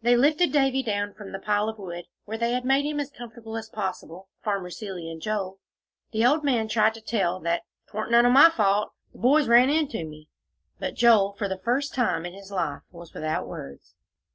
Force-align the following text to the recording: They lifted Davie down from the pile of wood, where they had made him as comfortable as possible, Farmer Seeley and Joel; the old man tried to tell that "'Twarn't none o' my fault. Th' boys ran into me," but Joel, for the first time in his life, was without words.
They 0.00 0.16
lifted 0.16 0.52
Davie 0.52 0.82
down 0.82 1.12
from 1.12 1.32
the 1.32 1.38
pile 1.38 1.68
of 1.68 1.76
wood, 1.78 2.06
where 2.24 2.38
they 2.38 2.52
had 2.52 2.64
made 2.64 2.86
him 2.86 2.98
as 2.98 3.10
comfortable 3.10 3.58
as 3.58 3.68
possible, 3.68 4.30
Farmer 4.42 4.70
Seeley 4.70 5.10
and 5.10 5.20
Joel; 5.20 5.58
the 6.12 6.24
old 6.24 6.42
man 6.42 6.66
tried 6.66 6.94
to 6.94 7.02
tell 7.02 7.40
that 7.40 7.60
"'Twarn't 7.90 8.10
none 8.10 8.24
o' 8.24 8.30
my 8.30 8.48
fault. 8.48 8.92
Th' 9.12 9.20
boys 9.20 9.48
ran 9.48 9.68
into 9.68 10.06
me," 10.06 10.30
but 10.78 10.94
Joel, 10.94 11.34
for 11.36 11.46
the 11.46 11.60
first 11.62 11.92
time 11.92 12.24
in 12.24 12.32
his 12.32 12.50
life, 12.50 12.84
was 12.90 13.12
without 13.12 13.46
words. 13.46 13.94